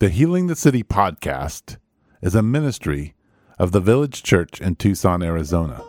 [0.00, 1.76] The Healing the City podcast
[2.20, 3.14] is a ministry
[3.60, 5.80] of the Village Church in Tucson, Arizona.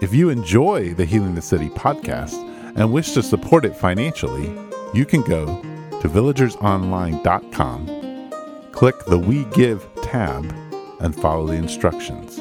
[0.00, 2.34] If you enjoy the Healing the City podcast
[2.76, 4.52] and wish to support it financially,
[4.92, 5.62] you can go
[6.00, 10.52] to villagersonline.com, click the We Give tab,
[10.98, 12.40] and follow the instructions.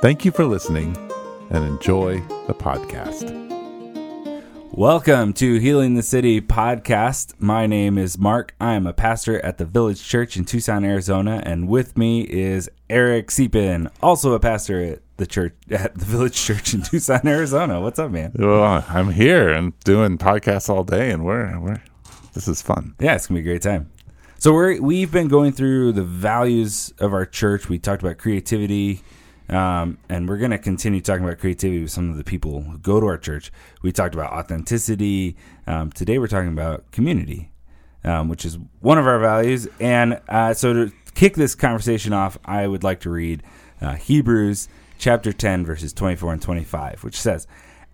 [0.00, 0.96] Thank you for listening
[1.50, 3.49] and enjoy the podcast.
[4.80, 7.34] Welcome to Healing the City podcast.
[7.38, 8.54] My name is Mark.
[8.58, 12.70] I am a pastor at the Village Church in Tucson, Arizona, and with me is
[12.88, 17.78] Eric Cepin, also a pastor at the church at the Village Church in Tucson, Arizona.
[17.78, 18.32] What's up, man?
[18.34, 21.82] Well, I'm here and doing podcasts all day, and we're we're
[22.32, 22.94] this is fun.
[22.98, 23.92] Yeah, it's gonna be a great time.
[24.38, 27.68] So we're we've been going through the values of our church.
[27.68, 29.02] We talked about creativity,
[29.50, 32.78] um, and we're going to continue talking about creativity with some of the people who
[32.78, 33.50] go to our church.
[33.82, 35.36] We talked about authenticity.
[35.66, 37.50] Um, today we're talking about community,
[38.04, 39.66] um, which is one of our values.
[39.80, 43.42] And uh, so to kick this conversation off, I would like to read
[43.80, 47.48] uh, Hebrews chapter 10, verses 24 and 25, which says,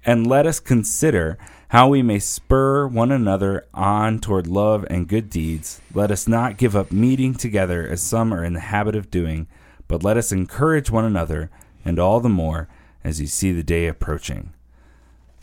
[0.04, 5.30] And let us consider how we may spur one another on toward love and good
[5.30, 5.80] deeds.
[5.94, 9.48] Let us not give up meeting together as some are in the habit of doing
[9.88, 11.50] but let us encourage one another,
[11.84, 12.68] and all the more
[13.04, 14.52] as you see the day approaching.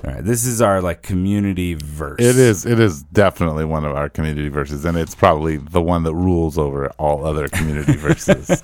[0.06, 2.20] All right, this is our like community verse.
[2.20, 2.66] It is.
[2.66, 6.58] It is definitely one of our community verses, and it's probably the one that rules
[6.58, 8.62] over all other community verses.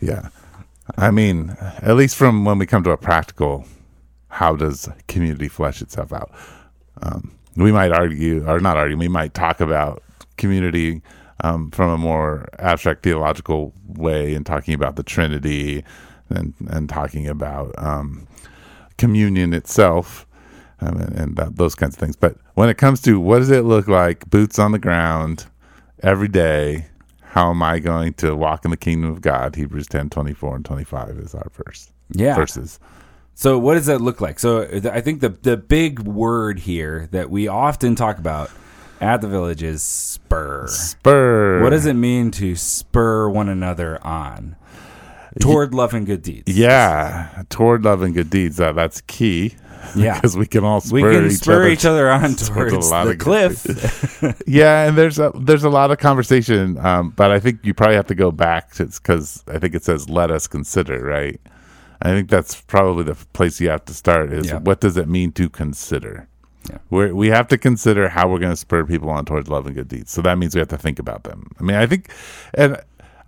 [0.00, 0.28] Yeah,
[0.98, 3.64] I mean, at least from when we come to a practical,
[4.28, 6.30] how does community flesh itself out?
[7.00, 8.98] Um, we might argue, or not argue.
[8.98, 10.02] We might talk about
[10.36, 11.00] community
[11.42, 15.84] um, from a more abstract theological way and talking about the Trinity
[16.30, 18.26] and and talking about um,
[18.96, 20.26] communion itself
[20.80, 22.16] um, and, and that, those kinds of things.
[22.16, 25.46] But when it comes to what does it look like, boots on the ground,
[26.02, 26.86] every day,
[27.22, 29.56] how am I going to walk in the kingdom of God?
[29.56, 31.90] Hebrews 10, 24 and 25 is our verse.
[32.10, 32.36] Yeah.
[32.36, 32.78] Verses.
[33.34, 34.38] So what does that look like?
[34.38, 38.50] So I think the the big word here that we often talk about
[39.04, 40.66] at the village is spur.
[40.68, 41.62] Spur.
[41.62, 44.56] What does it mean to spur one another on
[45.40, 46.44] toward love and good deeds?
[46.56, 48.58] Yeah, toward love and good deeds.
[48.60, 49.54] Uh, that's key.
[49.94, 52.48] Yeah, because we can all spur we can each spur other each other on towards
[52.48, 54.42] towards a lot the cliff.
[54.46, 57.96] yeah, and there's a there's a lot of conversation, um, but I think you probably
[57.96, 61.40] have to go back to because I think it says "let us consider," right?
[62.02, 64.32] I think that's probably the place you have to start.
[64.32, 64.58] Is Yeah.
[64.58, 66.28] what does it mean to consider?
[66.70, 66.78] Yeah.
[66.90, 69.74] We're, we have to consider how we're going to spur people on towards love and
[69.74, 70.10] good deeds.
[70.10, 71.50] So that means we have to think about them.
[71.60, 72.10] I mean, I think,
[72.54, 72.80] and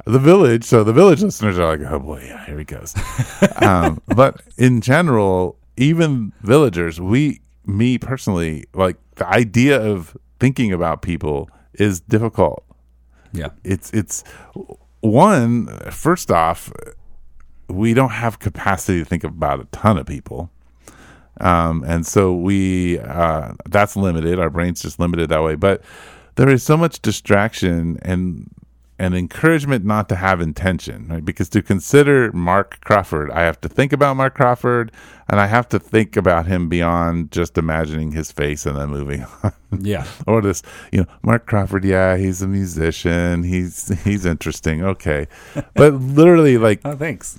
[0.07, 0.65] the village.
[0.65, 2.95] So the village listeners are like, oh boy, yeah, here he goes.
[3.57, 11.03] um, but in general, even villagers, we, me personally, like the idea of thinking about
[11.03, 12.65] people is difficult.
[13.33, 14.25] yeah, It's it's
[15.01, 15.67] one.
[15.91, 16.73] First off,
[17.69, 20.51] we don't have capacity to think about a ton of people.
[21.41, 24.39] Um, and so we uh, that's limited.
[24.39, 25.55] Our brain's just limited that way.
[25.55, 25.83] But
[26.37, 28.51] there is so much distraction and
[28.99, 31.23] and encouragement not to have intention, right?
[31.23, 34.91] Because to consider Mark Crawford, I have to think about Mark Crawford,
[35.29, 39.27] and I have to think about him beyond just imagining his face and then moving
[39.43, 39.53] on.
[39.81, 40.07] yeah.
[40.27, 41.85] or this, you know, Mark Crawford.
[41.85, 43.43] Yeah, he's a musician.
[43.43, 44.83] He's he's interesting.
[44.83, 45.27] Okay,
[45.75, 47.39] but literally, like, Oh, thanks.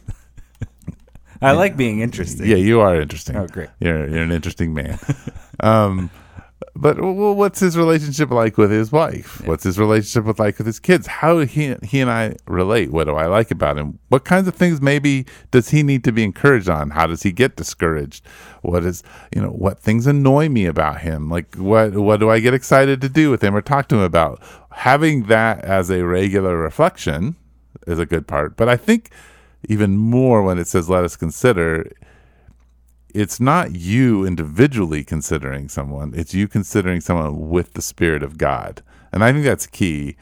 [1.42, 2.48] I like being interesting.
[2.48, 3.36] yeah, you are interesting.
[3.36, 3.70] Oh, great.
[3.80, 5.00] You're you're an interesting man.
[5.60, 6.10] um,
[6.76, 9.46] but well, what's his relationship like with his wife?
[9.46, 11.08] What's his relationship with like with his kids?
[11.08, 12.92] How he he and I relate?
[12.92, 14.00] What do I like about him?
[14.10, 16.92] What kinds of things maybe does he need to be encouraged on?
[16.92, 18.26] How does he get discouraged?
[18.62, 19.04] What is
[19.36, 21.30] you know what things annoy me about him?
[21.30, 24.02] Like what what do I get excited to do with him or talk to him
[24.02, 24.42] about?
[24.72, 27.36] Having that as a regular reflection
[27.88, 28.56] is a good part.
[28.56, 29.10] But I think
[29.68, 31.92] even more when it says let us consider.
[33.14, 38.82] It's not you individually considering someone it's you considering someone with the spirit of god.
[39.12, 40.16] And i think that's key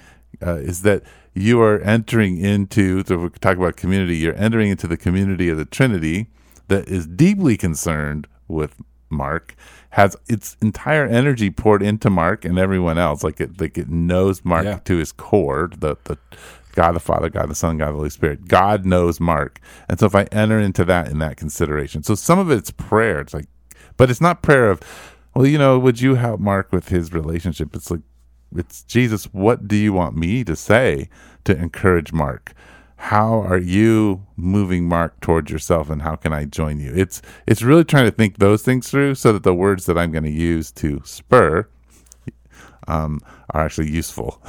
[0.45, 4.87] uh, is that you are entering into so we talk about community you're entering into
[4.87, 6.27] the community of the trinity
[6.67, 8.75] that is deeply concerned with
[9.15, 9.55] mark
[9.91, 14.43] has its entire energy poured into mark and everyone else like it like it knows
[14.45, 14.79] mark Yeah.
[14.85, 16.17] to his core the the
[16.73, 18.49] God the Father, God the Son, God the Holy Spirit.
[18.49, 19.61] God knows Mark.
[19.87, 22.03] And so if I enter into that in that consideration.
[22.03, 23.21] So some of it's prayer.
[23.21, 23.47] It's like
[23.95, 24.81] but it's not prayer of,
[25.33, 27.73] well, you know, would you help Mark with his relationship?
[27.77, 28.01] It's like
[28.53, 31.07] it's Jesus, what do you want me to say
[31.45, 32.53] to encourage Mark?
[32.97, 36.93] How are you moving Mark towards yourself and how can I join you?
[36.95, 40.11] It's it's really trying to think those things through so that the words that I'm
[40.11, 41.67] going to use to spur
[42.87, 43.21] um,
[43.51, 44.41] are actually useful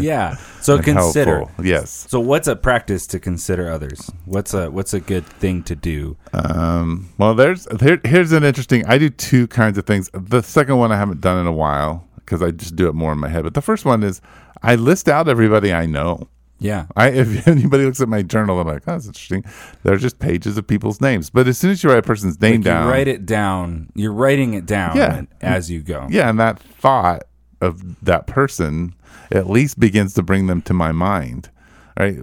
[0.00, 0.36] yeah.
[0.60, 1.38] So consider.
[1.38, 1.64] helpful.
[1.64, 2.06] Yes.
[2.08, 4.10] So what's a practice to consider others?
[4.24, 6.16] What's a what's a good thing to do?
[6.32, 8.84] Um, well, there's here, here's an interesting.
[8.86, 10.10] I do two kinds of things.
[10.12, 13.12] The second one I haven't done in a while because I just do it more
[13.12, 13.44] in my head.
[13.44, 14.20] But the first one is
[14.62, 16.28] I list out everybody I know.
[16.62, 16.86] Yeah.
[16.96, 19.44] I if anybody looks at my journal, I'm like, oh, that's interesting.
[19.82, 21.30] They're just pages of people's names.
[21.30, 23.90] But as soon as you write a person's name Like down, you write it down.
[23.94, 25.22] You're writing it down Yeah.
[25.40, 26.06] as you go.
[26.10, 27.24] yeah, and that thought
[27.60, 28.94] of that person
[29.30, 31.50] at least begins to bring them to my mind,
[31.98, 32.18] right?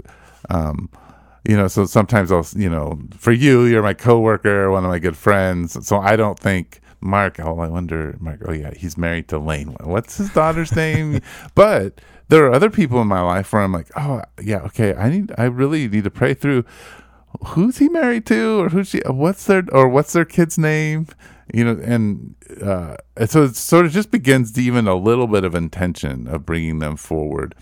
[0.49, 0.89] Um,
[1.47, 4.99] you know, so sometimes I'll, you know, for you, you're my coworker, one of my
[4.99, 5.87] good friends.
[5.87, 7.39] So I don't think Mark.
[7.39, 8.41] Oh, I wonder, Mark.
[8.45, 9.75] Oh, yeah, he's married to Lane.
[9.81, 11.21] What's his daughter's name?
[11.55, 15.09] But there are other people in my life where I'm like, oh, yeah, okay, I
[15.09, 16.63] need, I really need to pray through.
[17.47, 19.01] Who's he married to, or who's she?
[19.05, 21.07] What's their, or what's their kid's name?
[21.53, 25.43] You know, and uh, so it sort of just begins to even a little bit
[25.43, 27.55] of intention of bringing them forward.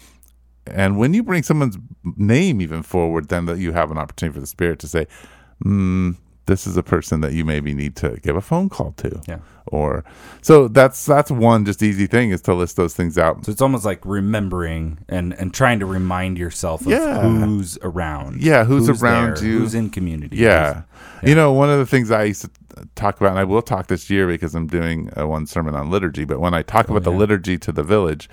[0.65, 4.41] And when you bring someone's name even forward, then that you have an opportunity for
[4.41, 5.07] the Spirit to say,
[5.63, 6.15] mm,
[6.47, 9.37] "This is a person that you maybe need to give a phone call to." Yeah.
[9.67, 10.05] Or
[10.41, 13.45] so that's that's one just easy thing is to list those things out.
[13.45, 17.21] So it's almost like remembering and and trying to remind yourself of Yeah.
[17.21, 18.41] who's around.
[18.41, 19.59] Yeah, who's around there, you.
[19.59, 20.37] Who's in community.
[20.37, 20.83] Yeah.
[21.21, 22.49] You know, one of the things I used to
[22.95, 25.89] talk about, and I will talk this year because I'm doing uh, one sermon on
[25.89, 28.29] liturgy, but when I talk about the liturgy to the village,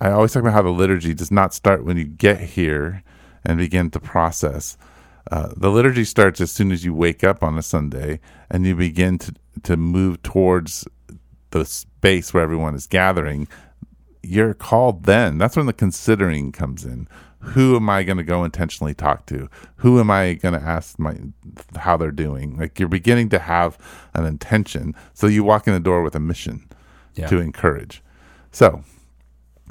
[0.00, 3.02] I always talk about how the liturgy does not start when you get here
[3.44, 4.76] and begin to process.
[5.30, 8.20] Uh, the liturgy starts as soon as you wake up on a Sunday
[8.50, 10.86] and you begin to, to move towards
[11.50, 13.48] the space where everyone is gathering.
[14.22, 15.38] You're called then.
[15.38, 17.08] That's when the considering comes in.
[17.40, 19.48] Who am I going to go intentionally talk to?
[19.76, 21.16] Who am I going to ask my
[21.76, 22.58] how they're doing?
[22.58, 23.78] Like you're beginning to have
[24.12, 24.94] an intention.
[25.14, 26.68] So you walk in the door with a mission
[27.14, 27.28] Yeah.
[27.28, 28.02] to encourage.
[28.52, 28.84] So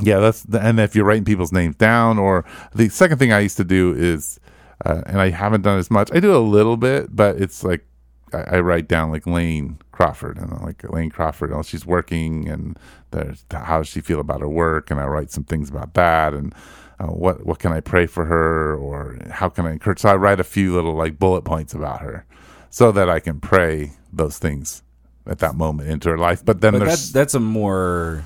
[0.02, 2.44] yeah, that's the, and if you're writing people's names down, or
[2.74, 4.40] the second thing I used to do is,
[4.86, 6.10] uh, and I haven't done as much.
[6.14, 7.86] I do a little bit, but it's like
[8.34, 12.48] I, I write down like Lane Crawford, and I'm like Lane Crawford, oh, she's working,
[12.48, 12.78] and
[13.12, 16.34] there's how does she feel about her work, and I write some things about that,
[16.34, 16.54] and
[17.00, 20.00] uh, what what can I pray for her, or how can I encourage?
[20.00, 22.26] So I write a few little like bullet points about her,
[22.70, 24.84] so that I can pray those things
[25.26, 26.44] at that moment into her life.
[26.44, 28.24] But then But that's that's a more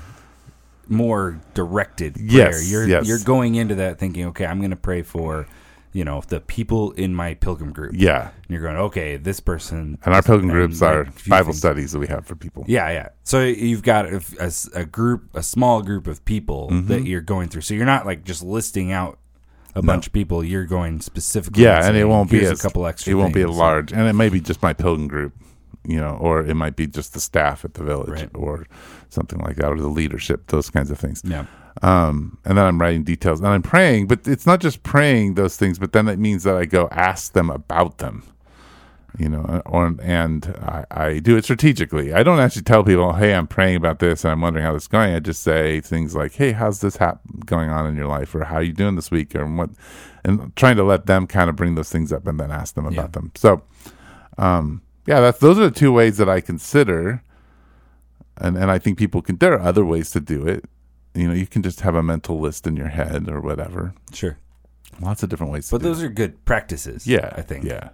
[0.88, 2.26] more directed prayer.
[2.30, 3.06] Yes, You're yes.
[3.06, 5.46] you're going into that thinking, okay, I'm going to pray for,
[5.94, 7.92] you know, the people in my pilgrim group.
[7.96, 8.28] yeah.
[8.28, 9.96] And you're going, okay, this person.
[10.04, 11.58] And our pilgrim and, groups are Bible things.
[11.58, 12.64] studies that we have for people.
[12.66, 13.08] Yeah, yeah.
[13.22, 14.06] So you've got
[14.74, 16.88] a group, a small group of people Mm-hmm.
[16.88, 17.62] that you're going through.
[17.62, 19.18] So you're not like just listing out
[19.76, 20.44] a bunch of people.
[20.44, 21.62] You're going specifically.
[21.64, 23.12] Yeah, and it won't be "Here's as, a couple extra.
[23.12, 25.32] It won't be a things." large, and it may be just my pilgrim group,
[25.86, 28.30] you know, or it might be just the staff at the village, Right.
[28.34, 28.66] or
[29.10, 31.22] something like that, or the leadership, those kinds of things.
[31.24, 31.46] Yeah,
[31.82, 35.56] Um, and then I'm writing details, and I'm praying, but it's not just praying those
[35.56, 38.22] things, but then it means that I go ask them about them,
[39.18, 42.12] you know, or and I, I do it strategically.
[42.14, 44.84] I don't actually tell people, "Hey, I'm praying about this, and I'm wondering how this
[44.84, 48.06] is going." I just say things like, "Hey, how's this hap- going on in your
[48.06, 49.70] life?" or "How are you doing this week?" or what,
[50.24, 52.86] and trying to let them kind of bring those things up and then ask them
[52.86, 53.06] about Yeah.
[53.08, 53.32] them.
[53.34, 53.62] So,
[54.38, 57.20] um, yeah, that's those are the two ways that I consider,
[58.38, 59.36] and and I think people can.
[59.38, 60.64] There are other ways to do it.
[61.14, 63.94] You know, you can just have a mental list in your head or whatever.
[64.12, 64.36] sure.
[65.00, 65.70] Lots of different ways.
[65.70, 67.06] But those are good practices.
[67.06, 67.64] yeah, I think.
[67.64, 67.90] yeah,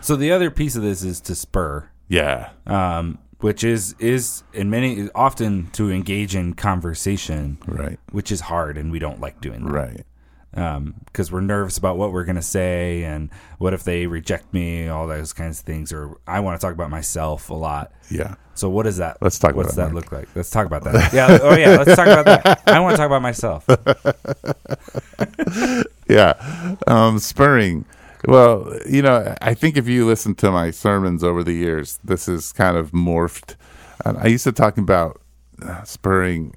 [0.00, 1.90] So the other piece of this is to spur.
[2.08, 8.40] yeah, um, which is is in many often to engage in conversation, right, which is
[8.42, 10.04] hard, and we don't like doing that right.
[10.52, 15.06] Because we're nervous about what we're gonna say and what if they reject me, all
[15.06, 15.92] those kinds of things.
[15.92, 17.92] Or I want to talk about myself a lot.
[18.10, 19.18] Yeah, So what is that?
[19.20, 20.28] Let's talk What's about that that, look like?
[20.34, 21.12] Let's talk about that.
[21.12, 21.38] yeah.
[21.40, 21.76] Oh yeah.
[21.78, 22.62] Let's talk about that.
[22.66, 23.64] I want to talk about myself.
[26.08, 26.76] yeah.
[26.86, 27.84] Um, spurring.
[28.26, 32.28] Well, you know, I think if you listen to my sermons over the years, this
[32.28, 33.56] is kind of morphed.
[34.04, 35.20] And I used to talk about
[35.62, 36.54] uh, spurring.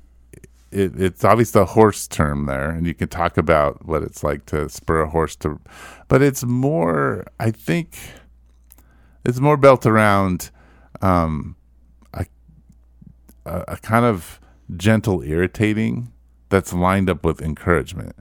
[0.74, 4.46] It, it's obviously a horse term there, and you can talk about what it's like
[4.48, 5.60] to spur a horse to,
[6.08, 7.26] but it's more.
[7.40, 7.98] I think
[9.26, 10.52] it's more built around
[11.02, 11.56] um,
[13.46, 14.40] a, a kind of
[14.76, 16.12] gentle irritating
[16.50, 18.16] that's lined up with encouragement.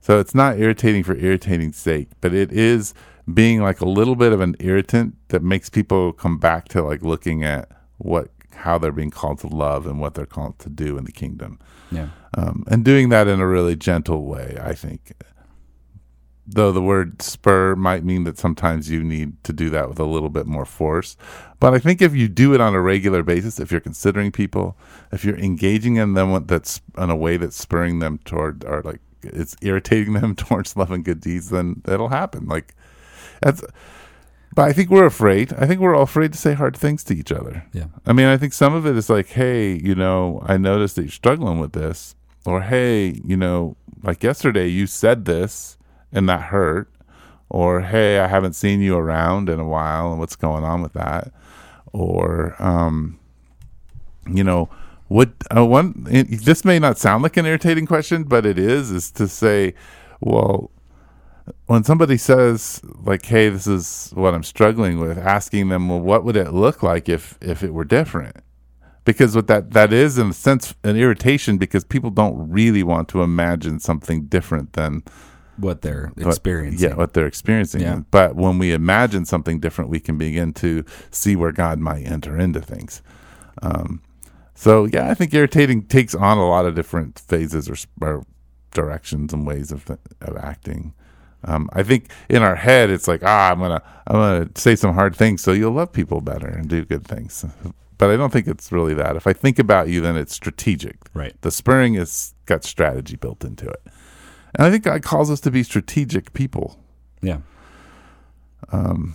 [0.00, 2.94] So it's not irritating for irritating's sake, but it is
[3.32, 7.02] being like a little bit of an irritant that makes people come back to like
[7.02, 10.98] looking at what how they're being called to love and what they're called to do
[10.98, 11.58] in the kingdom.
[11.90, 12.08] Yeah.
[12.36, 15.12] Um, and doing that in a really gentle way, I think.
[16.50, 20.04] Though the word spur might mean that sometimes you need to do that with a
[20.04, 21.14] little bit more force.
[21.60, 24.76] But I think if you do it on a regular basis, if you're considering people,
[25.12, 28.80] if you're engaging in them with- that's in a way that's spurring them toward or
[28.82, 32.46] like it's irritating them towards love and good deeds, then it'll happen.
[32.46, 32.74] Like
[33.42, 33.62] that's.
[34.54, 35.52] But I think we're afraid.
[35.54, 37.64] I think we're all afraid to say hard things to each other.
[37.72, 37.86] Yeah.
[38.06, 41.02] I mean, I think some of it is like, hey, you know, I noticed that
[41.02, 42.14] you're struggling with this,
[42.44, 45.76] or hey, you know, like yesterday you said this
[46.12, 46.90] and that hurt,
[47.48, 50.92] or hey, I haven't seen you around in a while and what's going on with
[50.94, 51.32] that,
[51.92, 53.18] or um,
[54.26, 54.68] you know,
[55.08, 58.90] what uh, one it, this may not sound like an irritating question, but it is
[58.90, 59.74] is to say,
[60.20, 60.70] well,
[61.66, 66.24] when somebody says like, "Hey, this is what I'm struggling with," asking them, "Well, what
[66.24, 68.36] would it look like if if it were different?"
[69.04, 73.08] Because what that that is in a sense an irritation because people don't really want
[73.08, 75.02] to imagine something different than
[75.56, 76.88] What they're what- experiencing.
[76.90, 77.80] yeah, what they're experiencing.
[77.80, 78.00] Yeah.
[78.10, 82.36] But when we imagine something different, we can begin to see where God might enter
[82.36, 83.00] into things.
[83.62, 84.02] Um,
[84.54, 87.76] so yeah, I think irritating takes on a lot of different phases or,
[88.06, 88.24] or
[88.72, 89.88] directions and ways of
[90.20, 90.92] of acting.
[91.44, 94.94] Um, I think in our head, it's like, ah, I'm gonna I'm gonna say some
[94.94, 97.44] hard things so you'll love people better and do good things.
[97.98, 99.16] But I don't think it's really that.
[99.16, 100.98] If I think about you, then it's strategic.
[101.14, 101.34] Right.
[101.40, 103.82] The spurring has got strategy built into it.
[104.54, 106.78] And I think God calls us to be strategic people.
[107.22, 107.38] Yeah.
[108.70, 109.14] Um.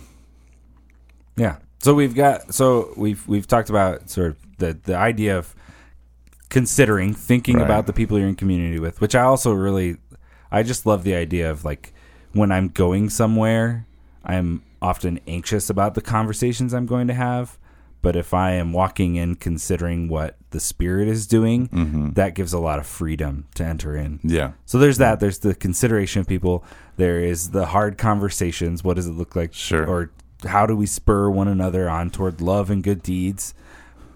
[1.36, 1.56] Yeah.
[1.78, 5.54] So we've got so we've we've talked about sort of the the idea of
[6.50, 7.64] considering thinking Right.
[7.64, 9.96] about the people you're in community with, which I also really
[10.52, 11.92] I just love the idea of like
[12.34, 13.86] when I'm going somewhere,
[14.24, 17.58] I'm often anxious about the conversations I'm going to have.
[18.02, 22.10] But if I am walking in considering what the spirit is doing, mm-hmm.
[22.10, 24.20] that gives a lot of freedom to enter in.
[24.22, 24.52] Yeah.
[24.66, 25.20] So there's that.
[25.20, 26.62] There's the consideration of people.
[26.98, 28.84] There is the hard conversations.
[28.84, 29.54] What does it look like?
[29.54, 29.86] Sure.
[29.86, 30.10] Or
[30.46, 33.54] how do we spur one another on toward love and good deeds?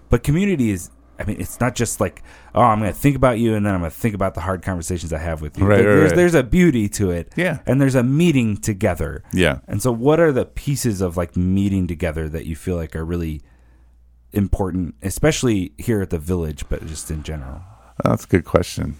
[0.09, 0.91] But community is.
[1.19, 2.23] I mean, it's not just like,
[2.55, 4.41] oh, I'm going to think about you, and then I'm going to think about the
[4.41, 5.65] hard conversations I have with you.
[5.65, 6.15] Right, There- right, there's right.
[6.15, 7.33] there's a beauty to it.
[7.35, 7.59] Yeah.
[7.65, 9.23] And there's a meeting together.
[9.33, 9.59] Yeah.
[9.67, 13.03] And so, what are the pieces of like meeting together that you feel like are
[13.05, 13.41] really
[14.31, 17.61] important, especially here at the village, but just in general?
[18.03, 18.95] That's a good question.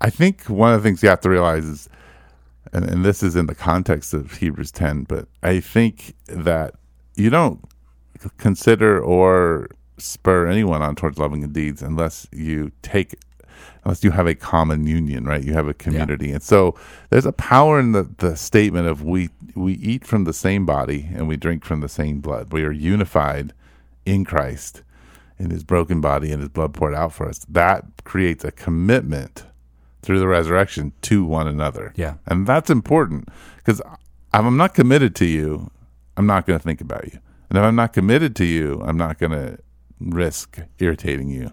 [0.00, 1.88] I think one of the things you have to realize is,
[2.72, 6.74] and, and this is in the context of Hebrews 10, but I think that
[7.16, 7.62] you don't
[8.38, 9.68] consider or
[10.00, 13.14] spur anyone on towards loving good deeds unless you take,
[13.84, 15.42] unless you have a common union, right?
[15.42, 16.32] You have a community.
[16.32, 16.74] And so
[17.10, 21.08] there's a power in the, the statement of we, we eat from the same body
[21.14, 22.52] and we drink from the same blood.
[22.52, 23.52] We are unified
[24.04, 24.82] in Christ
[25.38, 27.40] in his broken body and his blood poured out for us.
[27.48, 29.44] That creates a commitment
[30.02, 31.92] through the resurrection to one another.
[31.96, 32.14] Yeah.
[32.26, 33.86] And that's important because if
[34.32, 35.70] I'm not committed to you,
[36.16, 37.18] I'm not going to think about you.
[37.48, 39.58] And if I'm not committed to you, I'm not going to
[40.00, 41.52] risk irritating you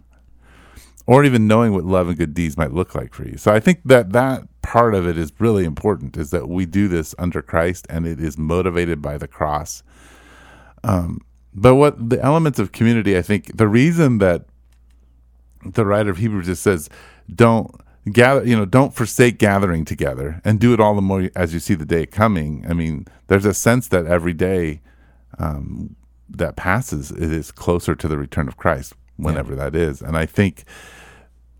[1.07, 3.37] or even knowing what love and good deeds might look like for you.
[3.37, 6.89] So I think that that part of it is really important is that we do
[6.89, 9.83] this under Christ and it is motivated by the cross.
[10.83, 11.21] Um,
[11.53, 14.45] but what the elements of community, I think the reason that
[15.65, 16.89] the writer of Hebrews just says,
[17.33, 17.73] don't
[18.11, 21.59] gather, you know, don't forsake gathering together and do it all the more as you
[21.61, 22.65] see the day coming.
[22.69, 24.81] I mean, there's a sense that every day
[25.39, 25.95] um,
[26.29, 30.01] that passes, it is closer to the return of Christ, whenever that is.
[30.01, 30.65] And I think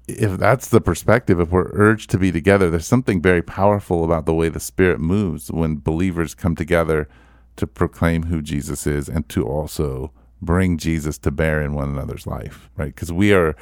[0.07, 4.25] if that's the perspective, if we're urged to be together, there's something very powerful about
[4.25, 7.09] the way the Spirit moves when believers come together
[7.57, 12.27] to proclaim who Jesus is and to also bring Jesus to bear in one another's
[12.27, 12.93] life, right?
[12.93, 13.55] Because we are,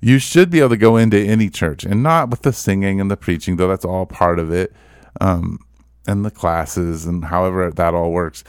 [0.00, 3.10] you should be able to go into any church and not with the singing and
[3.10, 4.72] the preaching, though that's all part of it,
[5.20, 5.58] um,
[6.06, 8.44] and the classes and however that all works.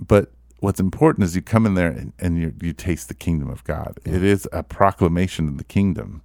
[0.00, 3.50] But what's important is you come in there and, and you, you taste the kingdom
[3.50, 3.98] of God.
[4.04, 6.22] It is a proclamation of the kingdom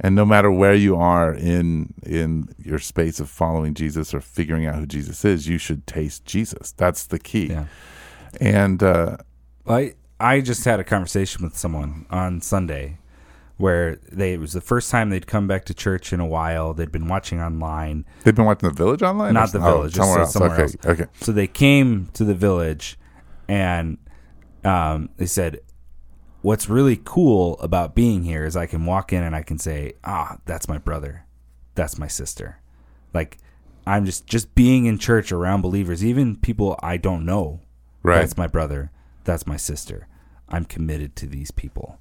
[0.00, 4.64] and no matter where you are in in your space of following Jesus or figuring
[4.66, 6.72] out who Jesus is, you should taste Jesus.
[6.72, 7.46] That's the key.
[7.46, 7.64] Yeah.
[8.40, 9.16] And uh,
[9.66, 12.98] I I just had a conversation with someone on Sunday
[13.56, 16.74] where they it was the first time they'd come back to church in a while.
[16.74, 20.06] They'd been watching online, they've been watching the Village online, not the oh, village, just
[20.06, 20.32] somewhere else.
[20.32, 20.76] somewhere okay, else.
[20.86, 21.06] okay.
[21.20, 22.96] So they came to the village,
[23.48, 23.98] and
[24.64, 25.60] um, they said,
[26.42, 29.94] "What's really cool about being here is I can walk in and I can say,
[30.04, 31.24] ah, that's my brother,
[31.74, 32.60] that's my sister."
[33.14, 33.38] Like
[33.86, 37.60] I'm just just being in church around believers, even people I don't know.
[38.02, 38.20] Right.
[38.20, 38.90] That's my brother.
[39.24, 40.06] That's my sister.
[40.48, 41.98] I'm committed to these people,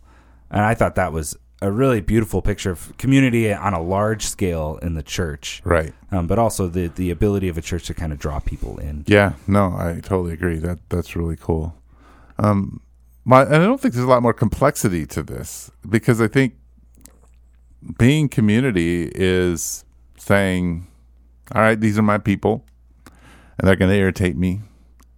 [0.51, 4.78] and I thought that was a really beautiful picture of community on a large scale
[4.82, 5.92] in the church Right.
[6.12, 9.04] um, but also the the ability of a church to kind of draw people in.
[9.08, 9.34] Yeah.
[9.48, 10.60] No, I totally agree.
[10.60, 11.74] That that's really cool.
[12.38, 12.82] Um,
[13.26, 16.54] my and I don't think there's a lot more complexity to this because I think
[17.98, 19.84] being community is
[20.18, 20.88] saying,
[21.54, 22.66] all right, these are my people,
[23.58, 24.62] and they're going to irritate me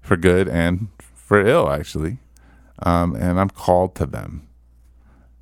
[0.01, 2.17] for good and for ill, actually.
[2.83, 4.47] Um, and I'm called to them.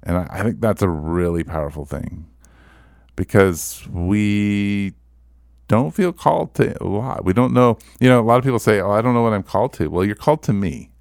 [0.08, 2.26] And I, I think that's a really powerful thing
[3.16, 4.94] because we
[5.68, 7.26] don't feel called to a lot.
[7.26, 9.34] We don't know, you know, a lot of people say, Oh, I don't know what
[9.34, 9.88] I'm called to.
[9.90, 10.92] Well, you're called to me.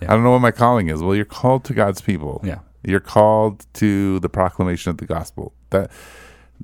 [0.00, 0.10] Yeah.
[0.12, 1.02] I don't know what my calling is.
[1.02, 2.40] Well, you're called to God's people.
[2.44, 2.60] Yeah.
[2.84, 5.52] You're called to the proclamation of the gospel.
[5.70, 5.90] That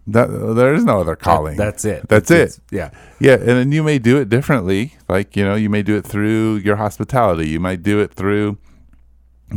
[0.07, 1.57] that there is no other calling.
[1.57, 2.09] That's it.
[2.09, 2.41] That's it.
[2.41, 2.91] It's- Yeah.
[3.21, 4.95] Yeah, and then you may do it differently.
[5.09, 7.49] Like, you know, you may do it through your hospitality.
[7.49, 8.57] You might do it through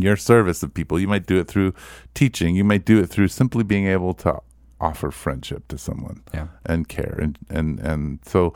[0.04, 1.00] your service of people.
[1.00, 1.74] You might do it through
[2.14, 2.56] teaching.
[2.56, 4.40] You might do it through simply being able to
[4.82, 6.48] offer friendship to someone Yeah.
[6.66, 7.18] and care.
[7.22, 8.54] And and and so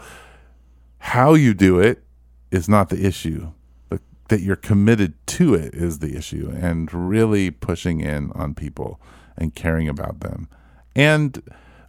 [1.00, 2.04] how you do it
[2.52, 3.52] is not the issue.
[4.28, 9.02] That you're committed to it is the issue and really pushing in on people
[9.38, 10.48] and caring about them.
[10.96, 11.42] And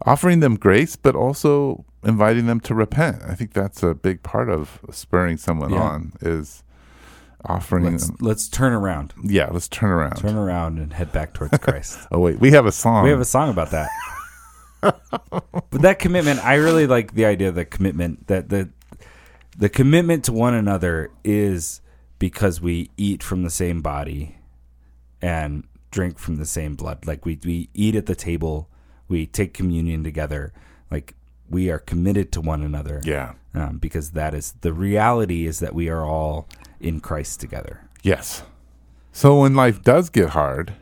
[0.07, 3.21] offering them grace, but also inviting them to repent.
[3.29, 5.83] I think that's a big part of spurring someone Yeah.
[5.83, 6.63] on is
[7.45, 8.17] offering Let's them.
[8.21, 9.15] let's turn around.
[9.23, 10.17] Yeah, let's turn around.
[10.17, 11.99] Turn around and head back towards Christ.
[12.13, 13.05] oh wait, we have a song.
[13.05, 13.89] We have a song about that.
[14.83, 18.71] but that commitment, I really like the idea of the commitment that the
[19.57, 21.81] the commitment to one another is
[22.19, 24.37] because we eat from the same body
[25.21, 27.07] and drink from the same blood.
[27.07, 28.69] Like we we eat at the table,
[29.09, 30.53] we take communion together.
[30.91, 31.15] Like
[31.51, 33.01] we are committed to one another.
[33.05, 33.35] yeah.
[33.53, 36.47] Um, because that is the reality is that we are all
[36.79, 37.81] in Christ together.
[38.05, 38.45] Yes.
[39.11, 40.75] So when life does get hard,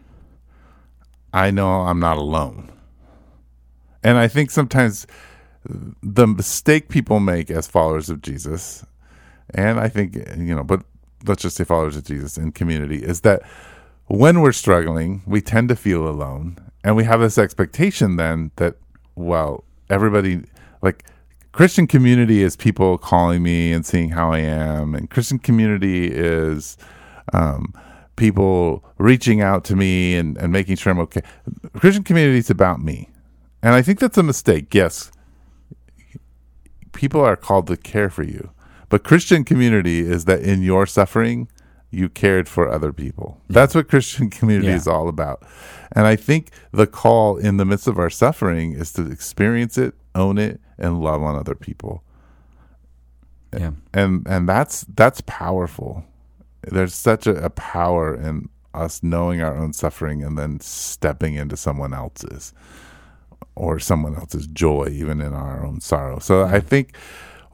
[1.32, 2.70] I know I'm not alone.
[4.04, 5.06] And I think sometimes
[6.02, 8.84] the mistake people make as followers of Jesus,
[9.54, 10.82] and I think, you know, but
[11.26, 13.42] let's just say followers of Jesus in community, is that
[14.06, 16.58] when we're struggling, we tend to feel alone.
[16.84, 18.76] And we have this expectation then that,
[19.14, 20.44] well, everybody,
[20.82, 21.04] like,
[21.52, 26.76] Christian community is people calling me and seeing how I am, and Christian community is
[27.32, 27.72] um,
[28.16, 31.22] people reaching out to me and, and making sure I'm okay.
[31.74, 33.08] Christian community is about me,
[33.62, 34.74] and I think that's a mistake.
[34.74, 35.10] Yes,
[36.92, 38.50] people are called to care for you,
[38.88, 41.48] but Christian community is that in your suffering,
[41.90, 43.40] you cared for other people.
[43.48, 44.76] That's what Christian community Yeah.
[44.76, 45.42] is all about.
[45.92, 49.94] And I think the call in the midst of our suffering is to experience it,
[50.14, 52.02] own it, and love on other people.
[53.52, 53.72] Yeah.
[53.94, 56.04] And and that's that's powerful.
[56.62, 61.56] There's such a, a power in us knowing our own suffering and then stepping into
[61.56, 62.52] someone else's
[63.54, 66.18] or someone else's joy, even in our own sorrow.
[66.18, 66.96] So I think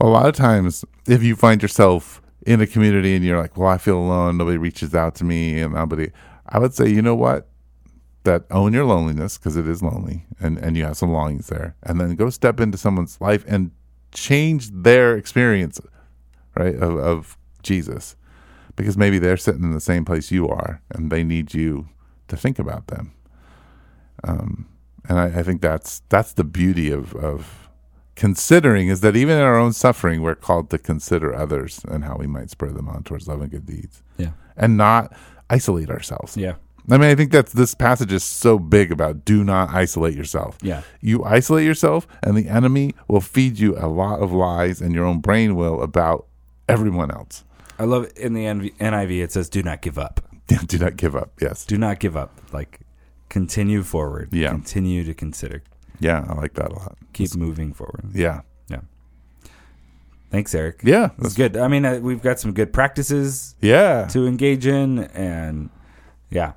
[0.00, 3.68] a lot of times, if you find yourself in a community and you're like, "Well,
[3.68, 4.36] I feel alone.
[4.36, 6.10] Nobody reaches out to me," and nobody,
[6.48, 7.48] I would say, you know what?
[8.24, 11.76] That own your loneliness because it is lonely, and and you have some longings there,
[11.82, 13.70] and then go step into someone's life and
[14.12, 15.78] change their experience,
[16.56, 18.16] right, of, of Jesus,
[18.76, 21.88] because maybe they're sitting in the same place you are, and they need you
[22.28, 23.12] to think about them.
[24.22, 24.68] Um,
[25.08, 27.68] and I, I think that's that's the beauty of of
[28.16, 32.16] considering is that even in our own suffering, we're called to consider others and how
[32.16, 34.30] we might spur them on towards love and good deeds, Yeah.
[34.56, 35.12] and not
[35.50, 36.36] isolate ourselves.
[36.36, 36.54] Yeah.
[36.90, 40.58] I mean, I think that this passage is so big about do not isolate yourself.
[40.60, 40.82] Yeah.
[41.00, 45.06] You isolate yourself, and the enemy will feed you a lot of lies, and your
[45.06, 46.26] own brain will about
[46.68, 47.44] everyone else.
[47.78, 50.20] I love in the NIV it says do not give up.
[50.66, 51.32] do not give up.
[51.40, 51.64] Yes.
[51.64, 52.38] Do not give up.
[52.52, 52.80] Like
[53.30, 54.28] continue forward.
[54.32, 54.50] Yeah.
[54.50, 55.62] Continue to consider.
[56.00, 56.98] Yeah, I like that a lot.
[57.14, 58.10] Keep moving forward.
[58.12, 58.42] Yeah.
[58.68, 58.80] Yeah.
[60.30, 60.80] Thanks, Eric.
[60.84, 61.10] Yeah.
[61.18, 61.56] That's good.
[61.56, 64.06] I mean, uh, we've got some good practices Yeah.
[64.08, 65.70] to engage in, and
[66.30, 66.52] yeah,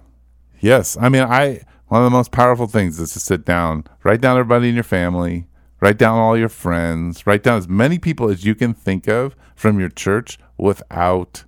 [0.59, 0.97] Yes.
[0.99, 4.37] I mean, I one of the most powerful things is to sit down, write down
[4.37, 5.47] everybody in your family,
[5.79, 9.35] write down all your friends, write down as many people as you can think of
[9.55, 11.43] from your church without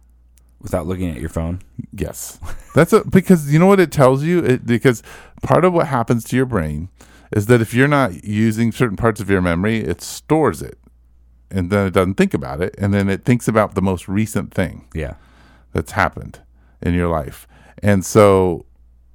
[0.62, 1.62] without looking at your phone.
[1.94, 2.40] yes.
[2.76, 4.40] That's a because you know what it tells you?
[4.40, 5.04] It, because
[5.42, 6.90] part of what happens to your brain
[7.32, 10.78] is that if you're not using certain parts of your memory, it stores it.
[11.52, 14.54] And then it doesn't think about it, and then it thinks about the most recent
[14.54, 14.88] thing.
[14.94, 15.16] Yeah.
[15.74, 16.42] that's happened
[16.82, 17.48] in your life.
[17.82, 18.66] And so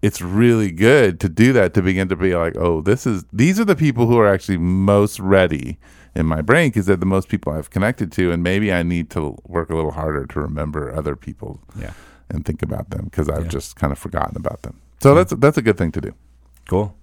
[0.07, 3.59] it's really good to do that to begin to be like, oh, this is these
[3.61, 5.79] are the people who are actually most ready
[6.15, 9.09] in my brain because they're the most people I've connected to, and maybe I need
[9.11, 11.93] to work a little harder to remember other people Yeah.
[12.29, 13.59] and think about them because I've Yeah.
[13.59, 14.75] just kind of forgotten about them.
[15.01, 16.13] So that's that's a good thing to do.
[16.69, 16.95] Cool.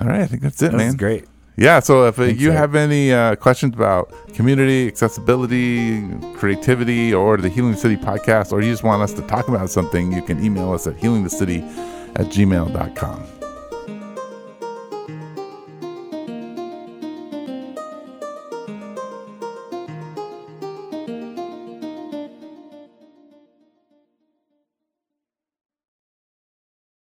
[0.00, 0.96] All right, I think that's it, That man.
[0.96, 1.24] great.
[1.56, 1.80] Yeah.
[1.80, 2.58] So if uh, you Eric.
[2.58, 6.02] have any uh, questions about community, accessibility,
[6.34, 10.12] creativity, or the Healing City podcast, or you just want us to talk about something,
[10.12, 11.62] you can email us at healingthecity
[12.16, 13.35] at gmail.com.